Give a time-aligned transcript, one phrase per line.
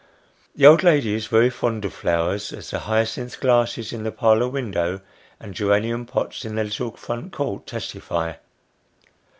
[0.55, 4.47] The old lady is very fond of flowers, as the hyacinth glasses in the parlour
[4.49, 5.01] window,
[5.39, 8.33] and geranium pots in the little front court, testify.